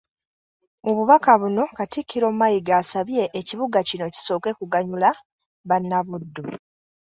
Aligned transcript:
Mu 0.83 0.91
bubaka 0.97 1.31
buno 1.41 1.63
Katikkiro 1.77 2.27
Mayiga 2.39 2.73
asabye 2.81 3.23
ekibuga 3.39 3.79
kino 3.89 4.05
kisooke 4.13 4.49
kuganyula 4.59 5.09
bannabuddu. 5.69 6.43